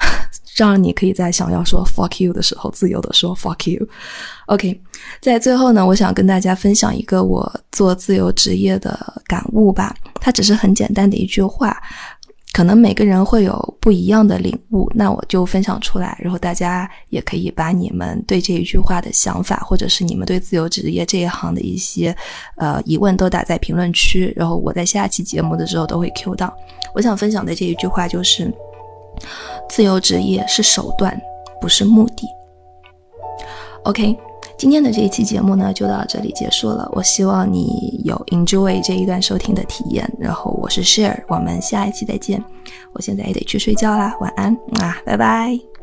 [0.54, 3.88] 让你可以在想要说 fuck you 的时候，自由的说 fuck you。
[4.46, 4.78] OK，
[5.22, 9.96] 在最后呢，我想跟大家分享一个我做自由职业的感悟吧。
[10.20, 11.74] 它只是很简单的一句话。
[12.52, 22.14] 可能每个人会有不一样的领悟，那我就分享出来，然后大家也可以把你们对这一句话的想法，或者是你们对自由职业这一行的一些
[22.56, 26.52] 呃疑问，都打在评论区，然后我在下期节目的时候都会 Q 到。
[26.94, 28.52] 我想分享的这一句话就是：
[29.68, 31.16] 自由职业是手段，
[31.60, 32.26] 不是目的。
[33.84, 34.27] OK。
[34.58, 36.90] 今天的这一期节目呢，就到这里结束了。
[36.92, 40.04] 我希望你有 enjoy 这一段收听的体验。
[40.18, 42.42] 然后我是 Share，我们下一期再见。
[42.92, 45.77] 我现在也得去睡觉啦，晚安啊，拜拜。